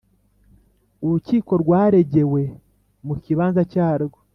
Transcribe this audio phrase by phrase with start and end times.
[1.05, 2.41] Urukiko rwaregewe
[3.05, 4.17] mu kibanza cyarwo